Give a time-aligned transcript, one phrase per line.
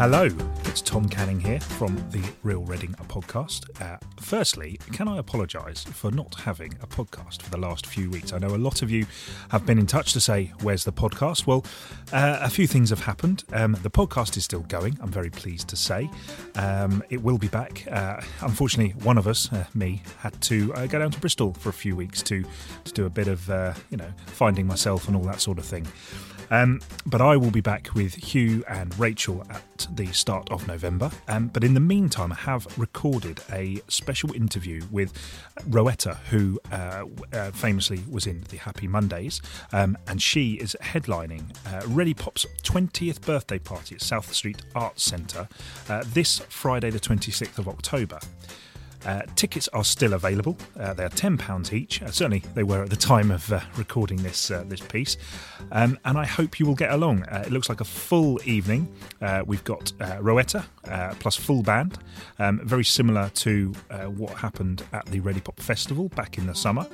[0.00, 0.30] Hello,
[0.64, 3.68] it's Tom Canning here from the Real Reading podcast.
[3.82, 8.32] Uh, firstly, can I apologise for not having a podcast for the last few weeks?
[8.32, 9.04] I know a lot of you
[9.50, 11.46] have been in touch to say, Where's the podcast?
[11.46, 11.66] Well,
[12.14, 13.44] uh, a few things have happened.
[13.52, 16.08] Um, the podcast is still going, I'm very pleased to say.
[16.54, 17.86] Um, it will be back.
[17.90, 21.68] Uh, unfortunately, one of us, uh, me, had to uh, go down to Bristol for
[21.68, 22.42] a few weeks to,
[22.84, 25.66] to do a bit of, uh, you know, finding myself and all that sort of
[25.66, 25.86] thing.
[26.50, 31.10] Um, but I will be back with Hugh and Rachel at the start of November.
[31.28, 35.12] Um, but in the meantime, I have recorded a special interview with
[35.68, 39.40] Rowetta, who uh, uh, famously was in the Happy Mondays,
[39.72, 45.48] um, and she is headlining uh, Readipop's 20th birthday party at South Street Arts Centre
[45.88, 48.18] uh, this Friday, the 26th of October.
[49.04, 50.56] Uh, tickets are still available.
[50.78, 52.02] Uh, they are ten pounds each.
[52.02, 55.16] Uh, certainly, they were at the time of uh, recording this uh, this piece.
[55.72, 57.24] Um, and I hope you will get along.
[57.30, 58.88] It looks like a full evening.
[59.46, 60.64] we've got Rowetta
[61.18, 61.98] plus full band,
[62.38, 63.72] um, very similar to
[64.16, 66.86] what happened at the Readipop Festival back in the summer.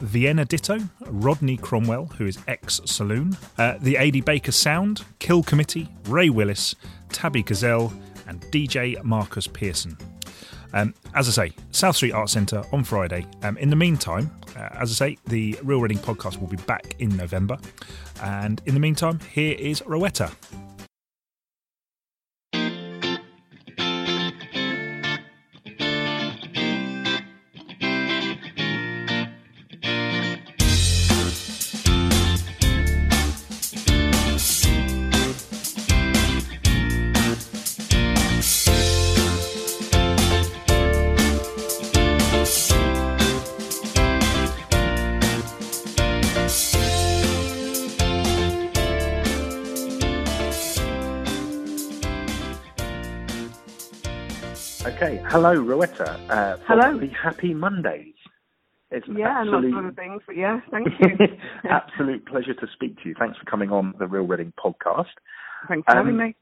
[0.00, 3.36] Vienna Ditto, Rodney Cromwell, who is ex Saloon,
[3.80, 6.74] the AD Baker Sound, Kill Committee, Ray Willis,
[7.10, 7.92] Tabby Gazelle,
[8.26, 9.96] and DJ Marcus Pearson.
[10.72, 13.26] Um, as I say, South Street Arts Centre on Friday.
[13.42, 16.96] Um, in the meantime, uh, as I say, the Real Reading podcast will be back
[16.98, 17.58] in November.
[18.22, 20.30] And in the meantime, here is Rowetta.
[54.86, 56.18] Okay, hello, Rowetta.
[56.30, 56.98] Uh, hello.
[57.22, 58.14] Happy Mondays.
[58.90, 59.66] It's yeah, absolute...
[59.66, 61.26] and lots of other things, but yeah, thank you.
[61.68, 63.14] absolute pleasure to speak to you.
[63.18, 65.12] Thanks for coming on the Real Reading podcast.
[65.68, 66.34] Thanks for um, having me.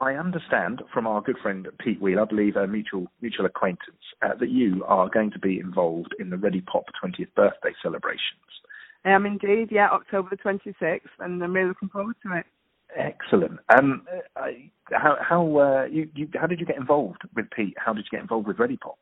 [0.00, 4.34] I understand from our good friend Pete Wheel, I believe a mutual mutual acquaintance, uh,
[4.40, 8.40] that you are going to be involved in the Readipop 20th birthday celebrations.
[9.04, 12.46] I am indeed, yeah, October the 26th, and I'm really looking forward to it.
[12.96, 13.58] Excellent.
[13.76, 14.06] Um,
[14.90, 17.74] how how uh, you, you how did you get involved with Pete?
[17.78, 18.98] How did you get involved with Ready Pop?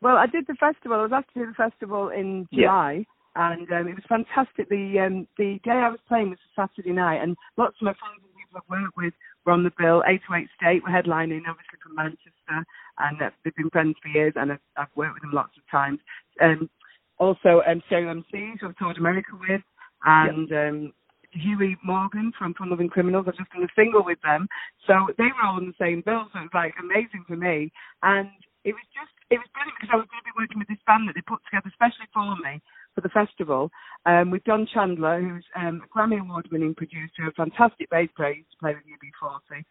[0.00, 0.98] Well, I did the festival.
[0.98, 3.04] I was asked to do the festival in July,
[3.36, 3.52] yeah.
[3.52, 4.68] and um, it was fantastic.
[4.68, 7.94] The um, the day I was playing was a Saturday night, and lots of my
[7.94, 10.02] friends and people I've worked with were on the bill.
[10.06, 12.66] 808 State were headlining, obviously from Manchester,
[12.98, 15.62] and uh, they've been friends for years, and I've, I've worked with them lots of
[15.70, 16.00] times.
[16.40, 16.70] Um,
[17.18, 19.62] also, um, Stereo MCs, who I've toured America with,
[20.04, 20.68] and yeah.
[20.68, 20.92] um,
[21.32, 23.26] Huey Morgan from Fun Loving Criminals.
[23.28, 24.48] I've just done a single with them.
[24.86, 26.28] So they were all on the same bill.
[26.32, 27.72] So it was like amazing for me.
[28.02, 28.28] And
[28.64, 30.82] it was just, it was brilliant because I was going to be working with this
[30.88, 32.60] band that they put together especially for me
[32.98, 33.70] for the festival
[34.06, 38.42] um, with Don Chandler, who's um, a Grammy Award winning producer, a fantastic bass player,
[38.42, 39.62] used to play with UB40.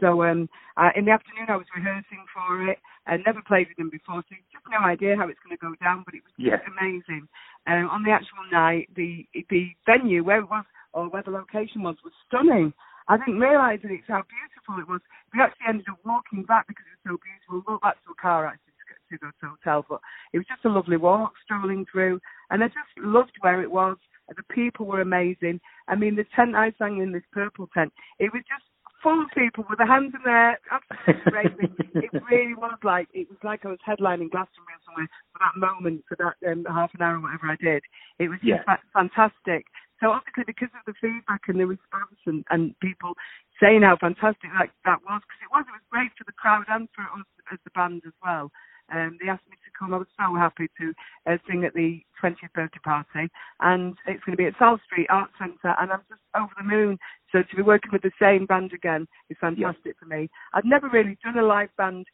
[0.00, 2.78] So um, uh, in the afternoon, I was rehearsing for it.
[3.06, 5.72] I never played with them before, so just no idea how it's going to go
[5.80, 6.60] down, but it was yeah.
[6.76, 7.28] amazing.
[7.66, 10.64] Um, on the actual night, the the venue where it was
[10.94, 12.72] or where the location was was stunning.
[13.06, 15.02] I didn't realise that it's how beautiful it was.
[15.34, 17.60] We actually ended up walking back because it was so beautiful.
[17.60, 20.00] We walked back to a car actually to go to the hotel, but
[20.32, 23.98] it was just a lovely walk, strolling through, and I just loved where it was.
[24.28, 25.60] The people were amazing.
[25.86, 28.64] I mean, the tent I sang in, this purple tent, it was just
[29.04, 31.68] full of people with their hands in their absolutely
[32.00, 36.02] it really was like it was like I was headlining Glastonbury somewhere for that moment,
[36.08, 37.82] for that um, half an hour, or whatever I did.
[38.18, 38.76] It was just yeah.
[38.94, 39.66] fantastic.
[40.02, 43.14] So obviously, because of the feedback and the response and, and people
[43.62, 46.66] saying how fantastic that, that was, because it was, it was great for the crowd
[46.68, 48.50] and for us as the band as well.
[48.92, 49.94] Um, they asked me to come.
[49.94, 50.92] I was so happy to
[51.26, 55.06] uh, sing at the 20th birthday party, and it's going to be at South Street
[55.08, 56.98] Arts Centre, and I'm just over the moon.
[57.32, 59.98] So to be working with the same band again is fantastic yeah.
[59.98, 60.28] for me.
[60.52, 62.04] I've never really done a live band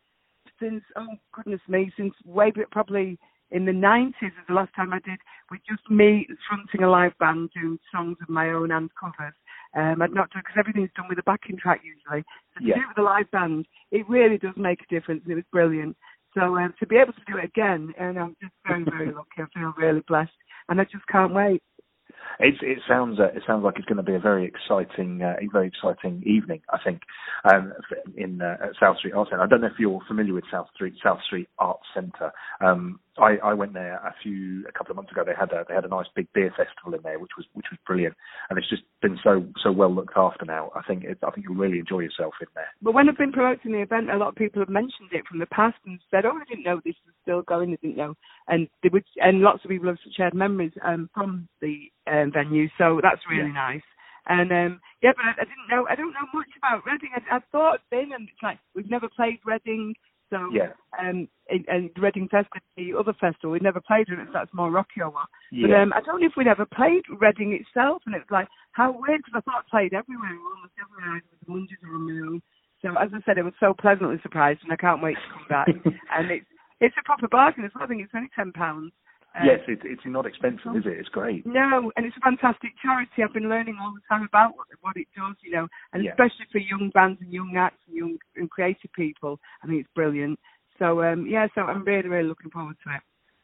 [0.61, 3.19] since, oh goodness me, since way probably
[3.51, 5.19] in the 90s is the last time I did
[5.51, 9.35] with just me fronting a live band doing songs of my own and covers.
[9.75, 12.25] Um, I'd not done because everything's done with a backing track usually.
[12.55, 12.75] So to yeah.
[12.77, 15.45] do it with a live band, it really does make a difference, and it was
[15.53, 15.97] brilliant.
[16.35, 19.39] So um, to be able to do it again, and I'm just very, very lucky.
[19.39, 20.33] I feel really blessed,
[20.69, 21.63] and I just can't wait.
[22.39, 25.35] It, it sounds uh, it sounds like it's going to be a very exciting uh,
[25.53, 26.63] very exciting evening.
[26.71, 27.03] I think
[27.51, 27.73] um,
[28.17, 29.43] in uh, at South Street Arts Centre.
[29.43, 32.33] I don't know if you're familiar with South Street South Street Arts Centre.
[32.61, 35.23] Um, I, I went there a few a couple of months ago.
[35.25, 37.67] They had a they had a nice big beer festival in there, which was which
[37.71, 38.15] was brilliant,
[38.49, 40.71] and it's just been so so well looked after now.
[40.75, 42.69] I think it, I think you'll really enjoy yourself in there.
[42.83, 45.39] But when I've been promoting the event, a lot of people have mentioned it from
[45.39, 47.73] the past and said, "Oh, I didn't know this was still going.
[47.73, 48.15] I didn't know,"
[48.49, 52.69] and they would, and lots of people have shared memories um, from the um, venue.
[52.79, 53.75] So that's really yeah.
[53.75, 53.83] nice.
[54.27, 55.87] And um yeah, but I, I, didn't know.
[55.89, 57.09] I don't know much about Reading.
[57.17, 59.95] I, I thought I'd been, and it's like we've never played Reading.
[60.31, 60.71] So yeah.
[60.99, 64.19] um, and Reading Festival, the other festival, we'd never played it.
[64.33, 65.27] That's more rocky or what.
[65.51, 65.67] Yeah.
[65.67, 68.49] But um, I don't know if we'd ever played Reading itself, and it was like
[68.73, 71.21] how weird because I thought I played everywhere, almost everywhere.
[71.27, 72.43] With the Munges or on my own.
[72.83, 75.47] So as I said, it was so pleasantly surprised, and I can't wait to come
[75.51, 75.69] back.
[76.17, 76.47] and it's
[76.81, 77.85] it's a proper bargain as well.
[77.85, 78.93] I think it's only ten pounds.
[79.39, 80.99] Um, yes, it, it's not expensive, is it?
[80.99, 81.47] It's great.
[81.47, 83.23] No, and it's a fantastic charity.
[83.23, 86.11] I've been learning all the time about what, what it does, you know, and yeah.
[86.11, 89.39] especially for young bands and young acts and young and creative people.
[89.63, 90.39] I think it's brilliant.
[90.79, 93.03] So um, yeah, so I'm really really looking forward to it.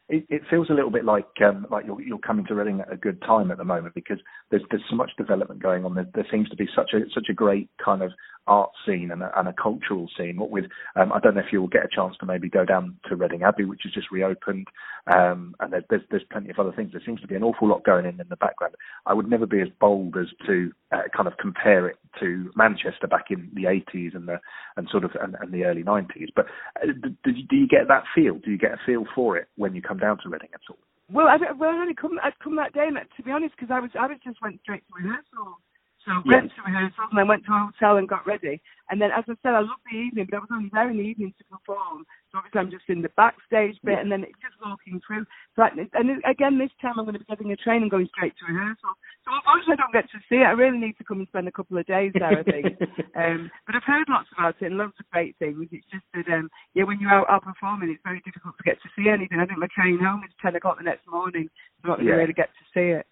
[0.09, 2.91] It, it feels a little bit like um, like you're, you're coming to Reading at
[2.91, 4.19] a good time at the moment because
[4.51, 5.95] there's there's so much development going on.
[5.95, 8.11] There, there seems to be such a such a great kind of
[8.47, 10.37] art scene and a, and a cultural scene.
[10.37, 10.65] What with
[10.95, 13.43] um, I don't know if you'll get a chance to maybe go down to Reading
[13.43, 14.67] Abbey, which has just reopened,
[15.13, 16.91] um, and there's, there's, there's plenty of other things.
[16.91, 18.75] There seems to be an awful lot going in in the background.
[19.05, 23.07] I would never be as bold as to uh, kind of compare it to Manchester
[23.07, 24.39] back in the 80s and the
[24.75, 26.29] and sort of and, and the early 90s.
[26.35, 26.45] But
[26.81, 26.87] uh,
[27.23, 28.39] do, do you get that feel?
[28.39, 30.77] Do you get a feel for it when you come down to Reading at all?
[31.09, 33.79] Well, I, well, I only come I'd come that day, to be honest, because I
[33.79, 35.57] was I was just went straight to rehearsal
[36.07, 36.39] so yeah.
[36.39, 38.63] went to rehearsals and then went to a hotel and got ready.
[38.89, 40.95] And then, as I said, I loved the evening, but I was only there in
[40.95, 42.07] the evening to perform.
[42.31, 44.03] So obviously, I'm just in the backstage bit, yeah.
[44.03, 45.27] and then it's just walking through.
[45.59, 48.31] So, and again, this time I'm going to be getting a train and going straight
[48.39, 48.95] to rehearsal.
[49.27, 50.47] So unfortunately, I don't get to see it.
[50.47, 52.39] I really need to come and spend a couple of days there.
[52.39, 52.79] I think.
[53.19, 55.59] um, but I've heard lots about it and lots of great things.
[55.75, 58.79] It's just that, um, yeah, when you're out, out performing, it's very difficult to get
[58.79, 59.43] to see anything.
[59.43, 61.51] I think my train home is ten o'clock the next morning,
[61.83, 62.23] so I'm not going to yeah.
[62.23, 63.03] really get to see it.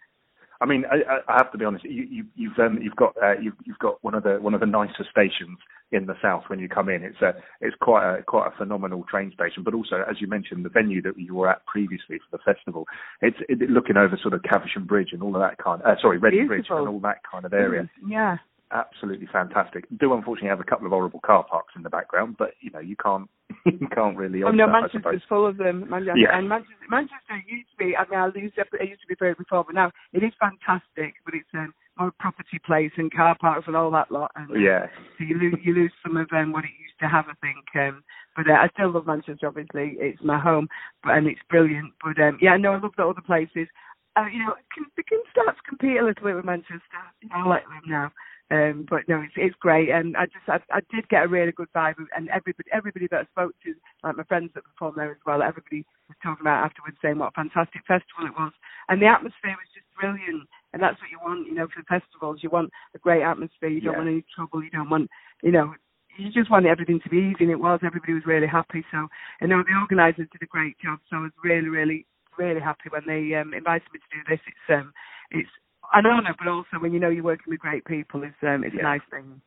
[0.62, 1.84] I mean, I, I have to be honest.
[1.86, 4.60] You, you, you've um, you've got uh, you've, you've got one of the one of
[4.60, 5.58] the nicer stations
[5.92, 7.04] in the south when you come in.
[7.04, 9.64] It's a it's quite a quite a phenomenal train station.
[9.64, 12.86] But also, as you mentioned, the venue that you were at previously for the festival,
[13.22, 15.82] it's it, looking over sort of Caversham Bridge and all of that kind.
[15.84, 17.84] Uh, sorry, Reading Bridge and all that kind of area.
[18.04, 18.38] Mm, yeah
[18.72, 19.86] absolutely fantastic.
[19.98, 22.80] Do unfortunately have a couple of horrible car parks in the background, but you know
[22.80, 23.30] you can't
[23.66, 24.44] you can't really.
[24.44, 25.90] Oh no, that, Manchester's full of them.
[25.90, 26.38] Manchester, yeah.
[26.38, 27.96] and Manchester, Manchester used to be.
[27.96, 30.34] I mean, I used to, it used to be very before, but now it is
[30.40, 31.16] fantastic.
[31.26, 34.32] But it's um, more property place and car parks and all that lot.
[34.36, 34.88] And, uh, yeah.
[35.18, 37.66] So you lose you lose some of um, what it used to have, I think.
[37.76, 38.04] Um,
[38.36, 39.48] but uh, I still love Manchester.
[39.48, 40.68] Obviously, it's my home,
[41.04, 41.94] but and it's brilliant.
[42.04, 43.68] But um, yeah, no, I love the other places.
[44.16, 46.80] Uh, you know, can, they can start to compete a little bit with Manchester.
[47.22, 48.12] You know, I like them now.
[48.52, 51.52] Um, but no, it's, it's great, and I just I, I did get a really
[51.52, 55.10] good vibe, and everybody everybody that I spoke to, like my friends that performed there
[55.10, 58.54] as well, everybody was talking about afterwards, saying what a fantastic festival it was,
[58.88, 61.90] and the atmosphere was just brilliant, and that's what you want, you know, for the
[61.90, 62.46] festivals.
[62.46, 63.70] You want a great atmosphere.
[63.70, 64.06] You don't yeah.
[64.06, 64.62] want any trouble.
[64.62, 65.10] You don't want,
[65.42, 65.74] you know,
[66.18, 67.80] you just want everything to be easy, and it was.
[67.82, 68.86] Everybody was really happy.
[68.92, 69.08] So,
[69.42, 71.00] I know the organisers did a great job.
[71.10, 72.06] So I was really, really,
[72.38, 74.40] really happy when they um, invited me to do this.
[74.46, 74.94] It's um,
[75.32, 75.50] it's
[75.94, 78.76] an honour, but also when you know you're working with great people, it's um, it's
[78.76, 78.82] yeah.
[78.82, 79.42] a nice thing.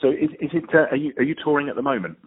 [0.00, 0.64] So is, is it?
[0.74, 2.18] Uh, are you are you touring at the moment?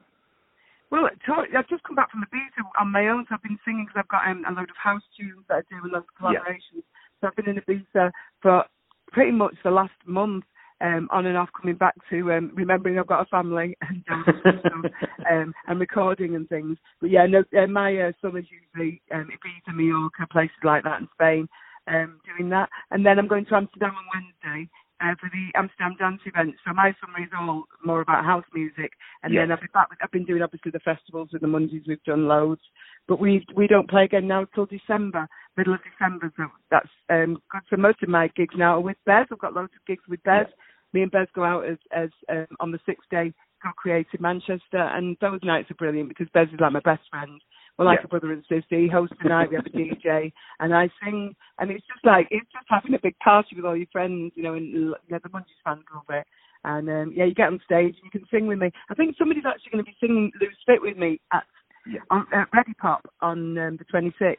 [0.90, 3.86] Well, I've just come back from the Ibiza on my own, so I've been singing
[3.86, 6.24] because I've got um, a load of house tunes that I do and lots of
[6.24, 6.86] collaborations.
[6.86, 7.20] Yeah.
[7.20, 8.64] So I've been in Ibiza for
[9.12, 10.46] pretty much the last month,
[10.80, 14.86] um, on and off, coming back to um, remembering I've got a family and um,
[15.30, 16.78] um, and recording and things.
[17.02, 21.10] But yeah, no, uh, my uh, summer's usually um, Ibiza, Mallorca, places like that in
[21.16, 21.50] Spain
[21.88, 22.70] um, doing that.
[22.92, 24.70] And then I'm going to Amsterdam on Wednesday
[25.02, 26.56] uh, for the Amsterdam Dance event.
[26.66, 28.92] So my summer is all more about house music.
[29.24, 29.90] And then I'll be back.
[29.90, 31.84] With, I've been doing obviously the festivals with the Mondays.
[31.88, 32.62] We've done loads,
[33.08, 36.32] but we we don't play again now till December, middle of December.
[36.38, 37.62] So that's um, good.
[37.70, 39.28] So most of my gigs now are with Bez.
[39.32, 40.48] I've got loads of gigs with Bez.
[40.94, 43.34] Me and Bez go out as as um, on the sixth day.
[43.64, 47.42] God created Manchester, and those nights are brilliant because Bez is like my best friend
[47.78, 48.06] we're like yeah.
[48.06, 48.80] a brother and sister.
[48.80, 52.28] He hosts a night, we have a DJ, and I sing, and it's just like
[52.32, 55.20] it's just having a big party with all your friends, you know, and you know,
[55.24, 56.26] the Munchies fans love it.
[56.64, 58.72] And um, yeah, you get on stage and you can sing with me.
[58.90, 61.44] I think somebody's actually going to be singing Loose Fit with me at
[61.86, 62.00] yeah.
[62.10, 64.38] on, at Readipop on um, the 26th.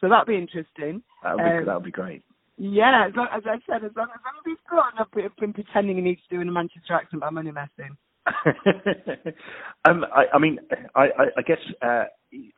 [0.00, 1.02] So that'll be interesting.
[1.22, 2.22] That'll be, um, that'll be great.
[2.58, 5.52] Yeah, as, long, as I said, as long as, long as he's good, I've been
[5.52, 7.96] pretending he needs to do in a Manchester accent, but I'm only messing.
[9.88, 10.58] um, I, I, mean,
[10.94, 12.04] I, I, I guess uh,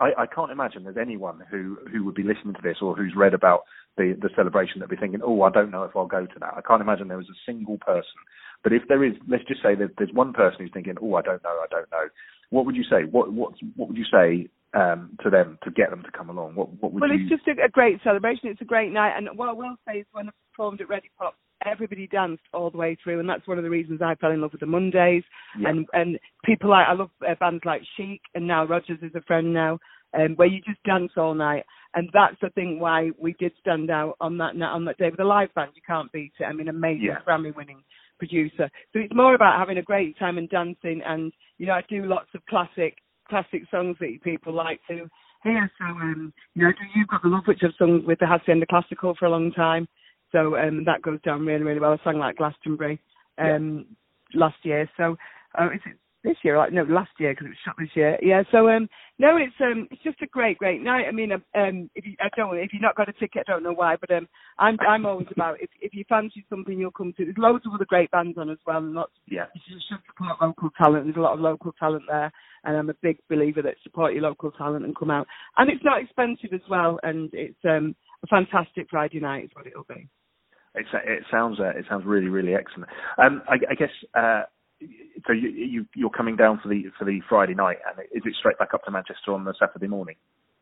[0.00, 3.34] I, can't imagine there's anyone who, who would be listening to this or who's read
[3.34, 3.62] about
[3.96, 6.38] the, the celebration that would be thinking, oh, I don't know if I'll go to
[6.40, 6.54] that.
[6.56, 8.20] I can't imagine there was a single person.
[8.62, 11.22] But if there is, let's just say that there's one person who's thinking, oh, I
[11.22, 12.08] don't know, I don't know.
[12.50, 13.04] What would you say?
[13.10, 16.54] What what what would you say um, to them to get them to come along?
[16.54, 17.20] What, what would well, you?
[17.20, 18.48] it's just a, a great celebration.
[18.48, 21.32] It's a great night, and what I will say is when I performed at Readipop,
[21.64, 24.40] everybody danced all the way through, and that's one of the reasons I fell in
[24.40, 25.24] love with the Mondays.
[25.58, 25.70] Yeah.
[25.70, 29.22] And and people like I love uh, bands like Chic, and Nile Rodgers is a
[29.22, 29.78] friend now,
[30.14, 31.64] um, where you just dance all night,
[31.94, 35.20] and that's the thing why we did stand out on that on that day with
[35.20, 35.72] a live band.
[35.74, 36.44] You can't beat it.
[36.44, 37.20] I mean, amazing Yeah.
[37.26, 37.82] Grammy-winning
[38.18, 38.70] producer.
[38.92, 42.04] So it's more about having a great time and dancing, and you know I do
[42.04, 42.98] lots of classic
[43.32, 45.08] classic songs that people like to
[45.42, 45.70] hear.
[45.78, 48.66] So um, you know, do You've Got the Love, which I've sung with the Hacienda
[48.66, 49.88] Classical for a long time.
[50.32, 51.96] So um, that goes down really, really well.
[51.98, 53.00] I sang like Glastonbury
[53.38, 53.86] um,
[54.34, 54.86] last year.
[54.98, 55.16] So
[55.58, 56.58] uh, is it this year?
[56.58, 58.18] Like no, last year because it was shot this year.
[58.22, 58.42] Yeah.
[58.50, 58.88] So um,
[59.18, 61.06] no, it's um, it's just a great, great night.
[61.08, 63.62] I mean, um, if you, I don't, if you've not got a ticket, I don't
[63.62, 67.12] know why, but um, I'm, I'm always about if if you fancy something, you'll come
[67.16, 67.24] to.
[67.24, 69.12] There's loads of other great bands on as well, and lots.
[69.28, 69.46] Yeah.
[69.54, 71.04] You should should support local talent.
[71.04, 72.32] There's a lot of local talent there,
[72.64, 75.26] and I'm a big believer that support your local talent and come out.
[75.56, 79.66] And it's not expensive as well, and it's um, a fantastic Friday night is what
[79.66, 80.08] it'll be.
[80.74, 82.88] It's, it sounds uh, it sounds really really excellent.
[83.18, 84.42] Um, I, I guess uh,
[85.26, 85.32] so.
[85.32, 88.58] You, you you're coming down for the for the Friday night, and is it straight
[88.58, 90.16] back up to Manchester on the Saturday morning?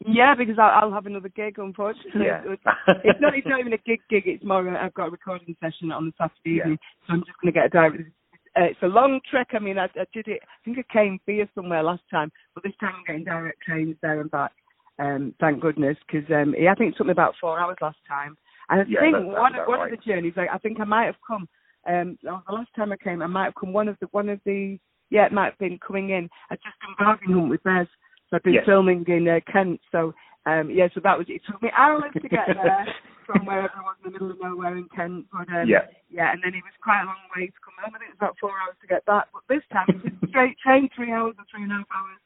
[0.07, 1.59] Yeah, because I'll, I'll have another gig.
[1.59, 2.43] Unfortunately, Yeah.
[3.05, 3.35] it's, not.
[3.35, 4.01] It's not even a gig.
[4.09, 4.25] Gig.
[4.27, 4.67] It's more.
[4.67, 6.63] a- I've got a recording session on the Saturday Yeah.
[6.63, 8.11] evening, so I'm just going to get a direct.
[8.57, 9.49] Uh, it's a long trek.
[9.53, 10.41] I mean, I, I did it.
[10.43, 13.97] I think I came via somewhere last time, but this time I'm getting direct trains
[14.03, 14.53] there and back.
[14.99, 17.99] Um, thank goodness, because um, yeah, I think it took me about four hours last
[18.09, 18.37] time.
[18.69, 19.93] And I Yeah, think one of one right.
[19.93, 21.49] of the journeys, like, I think I might have come.
[21.87, 24.41] Um, the last time I came, I might have come one of the one of
[24.45, 24.79] the
[25.11, 26.29] yeah, it might have been coming in.
[26.51, 27.89] I'd just done bargain hunt with Bez,
[28.29, 28.67] so I've been Yes.
[28.67, 29.81] filming in uh, Kent.
[29.91, 30.15] So
[30.47, 31.43] um, yeah, so that was it.
[31.47, 32.87] took me hours to get there
[33.27, 35.27] from wherever I was in the middle of nowhere in Kent.
[35.33, 35.87] But um, Yeah.
[36.11, 37.95] yeah, and then it was quite a long way to come home.
[37.95, 39.29] I think it was about four hours to get back.
[39.33, 42.21] But this time it's a straight train, three hours or three and a half hours.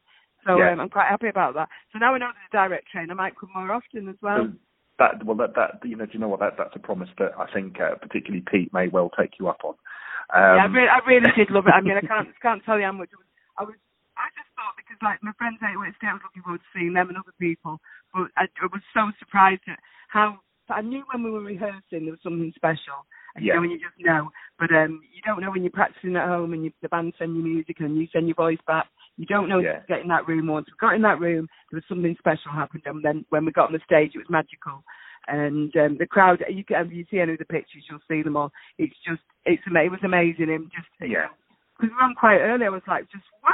[0.46, 0.72] So Yeah.
[0.72, 1.68] um, I'm quite happy about that.
[1.92, 3.10] So now I know there's a direct train.
[3.10, 4.48] I might come more often as well.
[4.98, 7.32] That well that that you know do you know what that that's a promise that
[7.38, 9.74] I think uh, particularly Pete may well take you up on.
[10.32, 11.74] Um, yeah, I really, I really did love it.
[11.74, 13.26] I mean, I can't can't tell you how much was.
[13.58, 13.74] I was,
[14.16, 16.94] I just thought because like my friends at Wednesday, I was looking forward to seeing
[16.94, 17.82] them and other people,
[18.14, 20.38] but I, I was so surprised at how
[20.70, 23.04] I knew when we were rehearsing there was something special.
[23.34, 23.54] And, Yeah.
[23.54, 26.28] You know, when you just know, but um, you don't know when you're practicing at
[26.28, 28.86] home and you, the band send you music and you send your voice back.
[29.16, 29.80] You don't know Yeah.
[29.86, 30.46] get in that room.
[30.48, 33.52] Once we got in that room, there was something special happened, and then when we
[33.52, 34.82] got on the stage, it was magical.
[35.28, 38.22] And um, the crowd, you can, if you see any of the pictures, you'll see
[38.22, 38.52] them all.
[38.78, 40.50] It's just, it's it was amazing.
[40.50, 41.28] And just, Yeah.
[41.78, 43.50] because we ran quite early, I was like, just wow,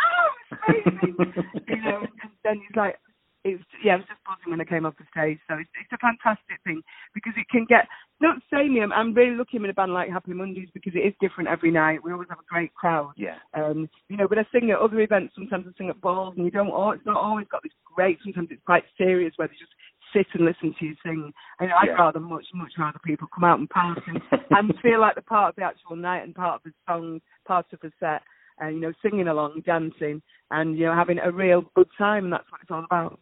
[0.50, 1.34] it's amazing,
[1.68, 2.00] you know.
[2.22, 2.98] And then it's like,
[3.44, 5.38] it was, yeah, I was just buzzing when I came off the stage.
[5.48, 6.82] So it's, it's a fantastic thing
[7.14, 7.88] because it can get
[8.20, 8.80] not samey.
[8.82, 11.48] I'm, I'm really lucky I'm in a band like Happy Mondays because it is different
[11.48, 12.04] every night.
[12.04, 13.12] We always have a great crowd.
[13.16, 13.36] yeah.
[13.54, 15.34] Um, you know, but I sing at other events.
[15.34, 16.68] Sometimes I sing at balls, and you don't.
[16.68, 18.18] al- It's not always got this great.
[18.22, 19.72] Sometimes it's quite serious, where they just
[20.12, 21.32] sit and listen to you sing.
[21.60, 21.92] And I'd Yeah.
[21.94, 24.20] rather much, much rather people come out and party and,
[24.50, 27.66] and feel like they're part of the actual night and part of the song, part
[27.72, 28.20] of the set.
[28.58, 30.20] And you know, singing along, dancing,
[30.50, 32.24] and you know, having a real good time.
[32.24, 33.18] And that's what it's all about.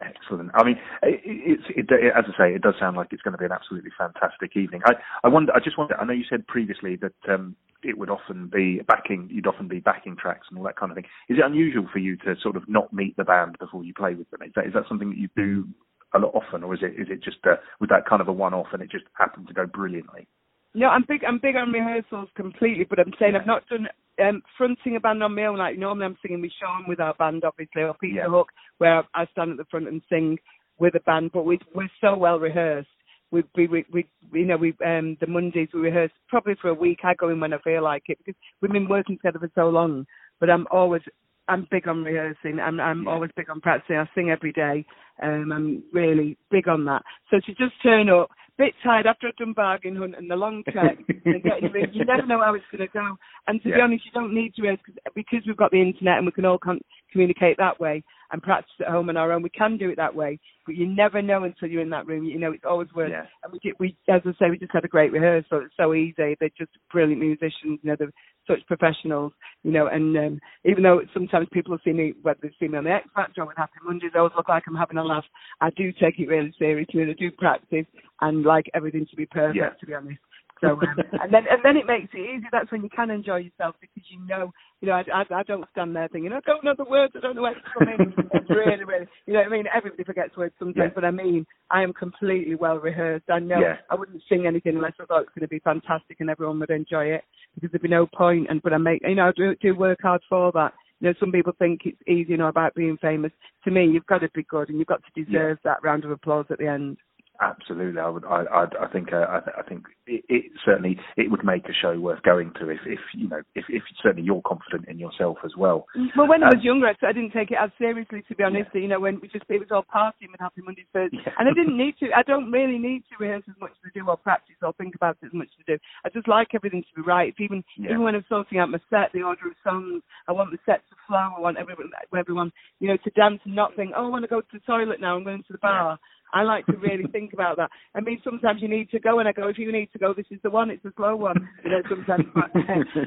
[0.00, 0.50] Excellent.
[0.54, 3.32] I mean, it, it's it, it, as I say, it does sound like it's going
[3.32, 4.80] to be an absolutely fantastic evening.
[4.86, 5.52] I I wonder.
[5.54, 5.98] I just wonder.
[6.00, 9.28] I know you said previously that um, it would often be backing.
[9.30, 11.04] You'd often be backing tracks and all that kind of thing.
[11.28, 14.14] Is it unusual for you to sort of not meet the band before you play
[14.14, 14.42] with them?
[14.42, 15.68] Is that is that something that you do
[16.14, 18.32] a lot often, or is it is it just uh, was that kind of a
[18.32, 20.26] one-off and it just happened to go brilliantly?
[20.74, 21.22] No, I'm big.
[21.24, 23.88] I'm big on rehearsals completely, but I'm saying I've not done
[24.20, 25.58] um, fronting a band on my own.
[25.58, 28.28] Like normally, I'm singing with Sean with our band, obviously, or Peter Yeah.
[28.28, 30.38] Hook, where I stand at the front and sing
[30.78, 31.32] with a band.
[31.32, 32.88] But we we're so well rehearsed.
[33.30, 36.74] We we we, we you know we um the Mondays we rehearse probably for a
[36.74, 37.00] week.
[37.04, 39.68] I go in when I feel like it because we've been working together for so
[39.70, 40.06] long.
[40.40, 41.02] But I'm always
[41.48, 42.60] I'm big on rehearsing.
[42.60, 43.10] I'm I'm Yeah.
[43.12, 43.98] always big on practicing.
[43.98, 44.86] I sing every day.
[45.22, 47.02] Um, I'm really big on that.
[47.30, 48.30] So to just turn up,
[48.62, 52.04] bit tired after I've done bargain hunt and the long trek, and getting rid, you
[52.04, 53.16] never know how it's going to go.
[53.48, 56.26] And to be honest, you don't need to cause, because we've got the internet and
[56.26, 59.42] we can all con- communicate that way and practice at home on our own.
[59.42, 62.24] We can do it that way, but you never know until you're in that room.
[62.24, 63.10] You know, it's always worth.
[63.10, 63.26] Yeah.
[63.44, 65.62] And we did, we, as I say, we just had a great rehearsal.
[65.64, 66.36] It's so easy.
[66.40, 67.52] They're just brilliant musicians.
[67.62, 68.12] You know, they're
[68.46, 69.32] such professionals.
[69.62, 72.84] You know, and um, even though sometimes people see me, whether they see me on
[72.84, 75.24] the X Factor or with Happy Mondays, I always look like I'm having a laugh.
[75.60, 77.86] I do take it really seriously, and I do practice
[78.20, 79.56] and like everything to be perfect.
[79.56, 79.70] Yeah.
[79.78, 80.18] To be honest.
[80.62, 80.80] So um,
[81.20, 82.46] and then and then it makes it easy.
[82.52, 85.64] That's when you can enjoy yourself because you know, you know, I, I, I don't
[85.72, 88.14] stand there thinking I don't know the words, I don't know where to come in.
[88.32, 89.64] It's really, really, you know what I mean.
[89.74, 90.94] Everybody forgets words sometimes, Yeah.
[90.94, 93.28] but I mean, I am completely well rehearsed.
[93.28, 93.76] I know Yeah.
[93.90, 96.60] I wouldn't sing anything unless I thought it was going to be fantastic and everyone
[96.60, 97.24] would enjoy it
[97.56, 98.46] because there'd be no point.
[98.48, 100.74] And but I make, you know, I do, do work hard for that.
[101.00, 103.32] You know, some people think it's easy, you know, about being famous.
[103.64, 105.72] To me, you've got to be good, and you've got to deserve yeah.
[105.72, 106.96] that round of applause at the end.
[107.40, 108.24] Absolutely, I would.
[108.24, 109.12] I, I, I think.
[109.12, 112.52] Uh, I, th- I, think it, it, certainly it would make a show worth going
[112.60, 115.86] to if, if you know, if, if certainly you're confident in yourself as well.
[116.16, 118.22] Well, when um, I was younger, I didn't take it as seriously.
[118.28, 118.82] To be honest, yeah.
[118.82, 121.32] you know, when we just it was all partying and Happy Mondays first, yeah.
[121.38, 122.10] and I didn't need to.
[122.14, 124.94] I don't really need to rehearse as much as I do or practice or think
[124.94, 125.78] about it as much as I do.
[126.04, 127.32] I just like everything to be right.
[127.32, 127.90] If even yeah.
[127.90, 130.84] even when I'm sorting out my set, the order of songs, I want the set
[130.90, 131.32] to flow.
[131.36, 134.28] I want everyone, everyone, you know, to dance and not think, oh, I want to
[134.28, 135.16] go to the toilet now.
[135.16, 135.98] I'm going to the bar.
[136.32, 137.70] I like to really think about that.
[137.94, 140.14] I mean, sometimes you need to go, and I go, if you need to go,
[140.14, 140.70] this is the one.
[140.70, 141.48] It's a slow one.
[141.64, 142.52] You know, sometimes, but,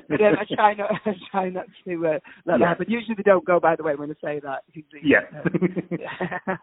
[0.10, 2.58] but um, I try not, I try not to uh, let yeah.
[2.58, 2.86] that happen.
[2.89, 3.60] Usually, they don't go.
[3.60, 4.63] By the way, when I say that.
[5.03, 5.22] Yeah.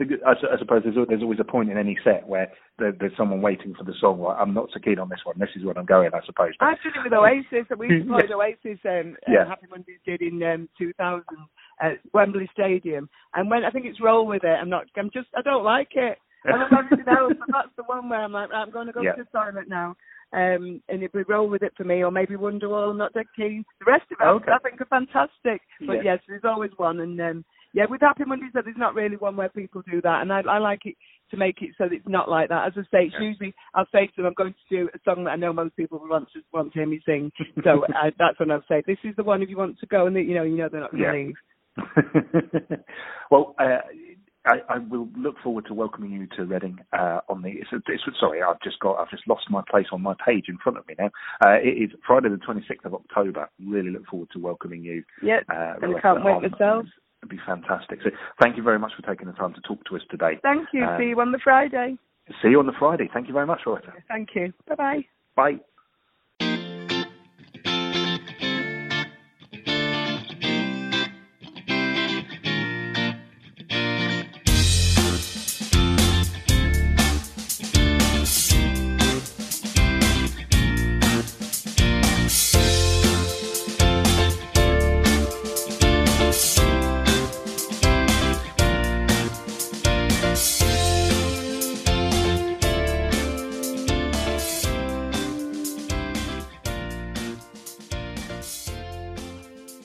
[0.00, 3.12] Uh, I, I suppose there's, there's always a point in any set where there, there's
[3.16, 4.20] someone waiting for the song.
[4.20, 5.38] Like, I'm not so keen on this one.
[5.38, 6.10] This is what I'm going.
[6.14, 6.52] I suppose.
[6.58, 7.68] But, I did it with Oasis.
[7.76, 8.80] We played Oasis.
[8.84, 9.46] Um, yeah.
[9.46, 11.22] Happy Mondays did in um, 2000
[11.80, 13.08] at Wembley Stadium.
[13.34, 14.86] And when I think it's Roll with It, I'm not.
[14.96, 15.28] I'm just.
[15.36, 16.18] I don't like it.
[16.44, 19.02] And I'm everything else, but that's the one where I'm like, I'm going to go
[19.02, 19.12] yeah.
[19.12, 19.94] to silent now.
[20.32, 23.64] Um, and if be roll with it for me, or maybe Wonderwall, not dead keen.
[23.80, 24.52] The rest of it, okay.
[24.52, 25.60] I think, are fantastic.
[25.86, 26.02] But yeah.
[26.04, 27.00] yes, there's always one.
[27.00, 27.44] And um,
[27.74, 30.58] yeah, with Happy Mondays, there's not really one where people do that, and I, I
[30.58, 30.94] like it
[31.32, 32.66] to make it so that it's not like that.
[32.66, 33.26] As I say, it's yeah.
[33.26, 35.76] usually I'll say to them, I'm going to do a song that I know most
[35.76, 37.32] people want to want to hear me sing.
[37.64, 40.06] So uh, that's when I'll say, this is the one if you want to go,
[40.06, 41.26] and you know, you know they're not going to yeah.
[41.26, 41.34] leave.
[43.30, 43.78] well, uh,
[44.46, 47.50] I, I, will look forward to welcoming you to Reading uh, on the.
[47.50, 48.96] It's, it's, sorry, I've just got.
[48.96, 51.10] I've just lost my place on my page in front of me now.
[51.44, 53.50] Uh, it is Friday the 26th of October.
[53.64, 55.04] Really look forward to welcoming you.
[55.22, 56.86] Yeah, uh, I can't wait myself.
[57.22, 57.98] It'd be fantastic.
[58.02, 58.10] So,
[58.40, 60.38] thank you very much for taking the time to talk to us today.
[60.42, 60.86] Thank you.
[60.98, 61.98] see you on the Friday.
[62.42, 63.10] See you on the Friday.
[63.12, 63.92] Thank you very much, Loretta.
[64.08, 64.54] Thank you.
[64.68, 65.04] Bye-bye.
[65.36, 65.60] Bye.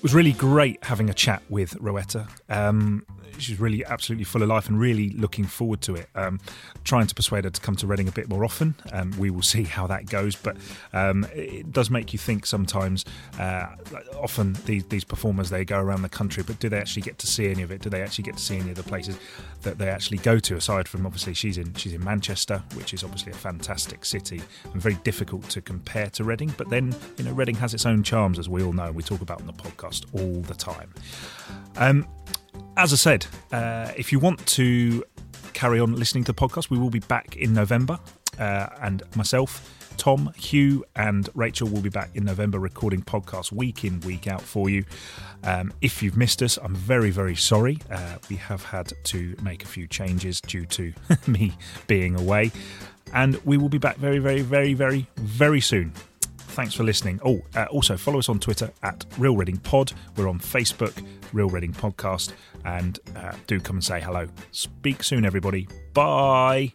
[0.05, 2.29] Was really great having a chat with Rowetta.
[2.47, 6.09] Um, she's really absolutely full of life and really looking forward to it.
[6.15, 6.39] Um,
[6.83, 8.75] trying to persuade her to come to Reading a bit more often.
[8.91, 10.57] Um, we will see how that goes, but
[10.93, 13.05] um, it does make you think sometimes.
[13.39, 13.67] Uh,
[14.19, 17.27] often these, these performers they go around the country, but do they actually get to
[17.27, 17.81] see any of it?
[17.81, 19.17] Do they actually get to see any of the places
[19.61, 20.55] that they actually go to?
[20.55, 24.81] Aside from obviously she's in she's in Manchester, which is obviously a fantastic city and
[24.81, 26.53] very difficult to compare to Reading.
[26.57, 28.91] But then you know Reading has its own charms, as we all know.
[28.91, 30.93] We talk about on the podcast all the time.
[31.77, 32.07] Um,
[32.77, 35.03] as I said, uh, if you want to
[35.53, 37.99] carry on listening to the podcast, we will be back in November.
[38.37, 43.85] Uh, and myself, Tom, Hugh, and Rachel will be back in November recording podcasts week
[43.85, 44.83] in, week out for you.
[45.43, 47.79] Um, if you've missed us, I'm very, very sorry.
[47.89, 50.93] Uh, we have had to make a few changes due to
[51.27, 51.53] me
[51.87, 52.51] being away.
[53.13, 55.93] And we will be back very, very, very, very, very soon.
[56.55, 57.19] Thanks for listening.
[57.25, 59.91] Oh, uh, also follow us on Twitter at Real Reading Pod.
[60.15, 60.93] We're on Facebook,
[61.35, 62.31] Real Reading Podcast,
[62.63, 64.27] and uh, do come and say hello.
[64.51, 65.67] Speak soon, everybody.
[65.93, 66.73] Bye.